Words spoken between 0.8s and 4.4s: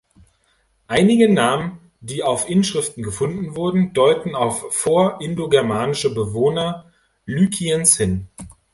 Einige Namen, die auf Inschriften gefunden wurden, deuten